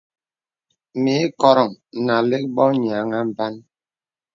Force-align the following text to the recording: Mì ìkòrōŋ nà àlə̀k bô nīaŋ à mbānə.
Mì 1.01 1.13
ìkòrōŋ 1.25 1.69
nà 2.05 2.13
àlə̀k 2.21 2.43
bô 2.55 2.65
nīaŋ 2.81 3.07
à 3.17 3.19
mbānə. 3.29 3.59